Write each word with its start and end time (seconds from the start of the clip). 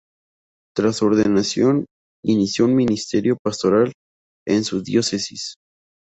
Tras 0.75 0.95
su 0.95 1.05
ordenación, 1.05 1.85
inició 2.25 2.65
su 2.65 2.71
ministerio 2.73 3.37
pastoral 3.39 3.93
en 4.47 4.63
su 4.63 4.81
diócesis. 4.81 5.53